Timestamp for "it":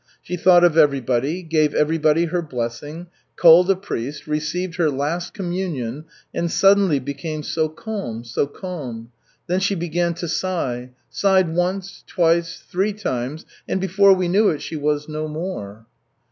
14.49-14.63